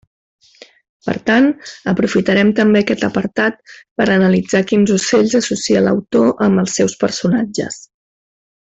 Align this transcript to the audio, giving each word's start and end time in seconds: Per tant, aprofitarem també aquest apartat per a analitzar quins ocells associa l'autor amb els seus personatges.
Per 1.09 1.13
tant, 1.29 1.49
aprofitarem 1.93 2.49
també 2.61 2.81
aquest 2.85 3.05
apartat 3.09 3.61
per 3.83 4.07
a 4.07 4.15
analitzar 4.15 4.65
quins 4.73 4.95
ocells 4.99 5.37
associa 5.43 5.85
l'autor 5.89 6.45
amb 6.49 6.65
els 6.67 6.79
seus 6.81 7.01
personatges. 7.07 7.81